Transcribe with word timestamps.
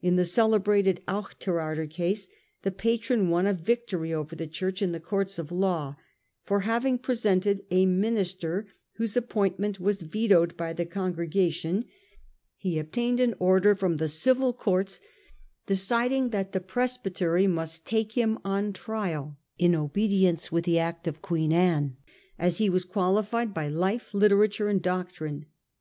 In 0.00 0.14
the 0.14 0.24
celebrated 0.24 1.00
Auchterarder 1.08 1.90
case 1.90 2.28
the 2.62 2.70
patron 2.70 3.28
won 3.30 3.48
a 3.48 3.52
victory 3.52 4.14
over 4.14 4.36
the 4.36 4.46
Church 4.46 4.80
in 4.80 4.92
the 4.92 5.00
courts 5.00 5.40
of 5.40 5.50
law, 5.50 5.96
for 6.44 6.60
having 6.60 6.98
presented 7.00 7.64
a 7.72 7.84
minister 7.84 8.68
whose 8.92 9.16
appointment 9.16 9.80
was 9.80 10.02
vetoed 10.02 10.56
by 10.56 10.72
the 10.72 10.86
congregation; 10.86 11.84
he 12.56 12.78
obtained 12.78 13.18
an 13.18 13.34
order 13.40 13.74
from 13.74 13.96
the 13.96 14.06
civil 14.06 14.52
courts 14.52 15.00
deciding 15.66 16.28
that 16.30 16.52
the 16.52 16.60
presbytery 16.60 17.48
must 17.48 17.84
take 17.84 18.12
him 18.12 18.38
on 18.44 18.72
trial, 18.72 19.36
in 19.58 19.74
obedience 19.74 20.52
with 20.52 20.62
the 20.64 20.78
Act 20.78 21.08
of 21.08 21.20
Queen 21.22 21.52
Anne, 21.52 21.96
as 22.38 22.58
he 22.58 22.70
was 22.70 22.84
qualified 22.84 23.52
by 23.52 23.66
life, 23.66 24.14
literature 24.14 24.68
and 24.68 24.80
doctrine. 24.80 25.46